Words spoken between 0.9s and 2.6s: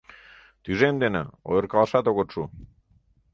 дене... ойыркалашат огыт шу.